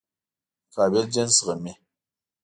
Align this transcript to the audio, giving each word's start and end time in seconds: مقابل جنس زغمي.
مقابل 0.69 1.05
جنس 1.13 1.33
زغمي. 1.39 1.73